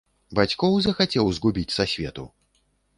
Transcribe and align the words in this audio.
Бацькоў 0.39 0.79
захацеў 0.87 1.31
згубіць 1.37 1.69
са 1.79 1.83
свету? 1.95 2.29